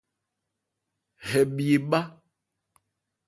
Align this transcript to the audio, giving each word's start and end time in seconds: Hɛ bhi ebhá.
Hɛ 1.27 1.41
bhi 1.53 1.65
ebhá. 1.77 2.01